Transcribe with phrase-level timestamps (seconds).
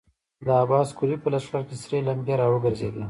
[0.45, 2.99] د عباس قلي په لښکر کې سرې لمبې را وګرځېدې.